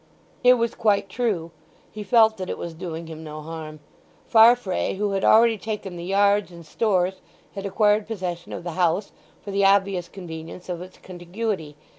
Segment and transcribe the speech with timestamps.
[0.43, 1.51] It was quite true:
[1.91, 3.81] he felt that it was doing him no harm.
[4.25, 7.21] Farfrae, who had already taken the yards and stores,
[7.53, 9.11] had acquired possession of the house
[9.43, 11.75] for the obvious convenience of its contiguity.